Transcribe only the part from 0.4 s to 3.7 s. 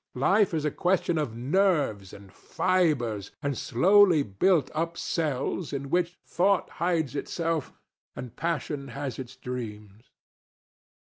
is a question of nerves, and fibres, and